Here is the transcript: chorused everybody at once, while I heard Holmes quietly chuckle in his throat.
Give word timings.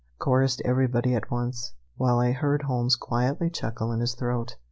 chorused 0.17 0.63
everybody 0.65 1.13
at 1.13 1.29
once, 1.29 1.73
while 1.95 2.17
I 2.17 2.31
heard 2.31 2.63
Holmes 2.63 2.95
quietly 2.95 3.51
chuckle 3.51 3.91
in 3.91 3.99
his 3.99 4.15
throat. 4.15 4.55